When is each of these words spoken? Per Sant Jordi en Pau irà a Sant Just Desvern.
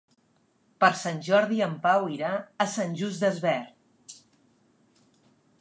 Per 0.83 0.89
Sant 1.01 1.19
Jordi 1.27 1.59
en 1.67 1.75
Pau 1.83 2.09
irà 2.15 2.33
a 2.65 2.69
Sant 2.79 2.99
Just 3.03 3.27
Desvern. 3.27 3.71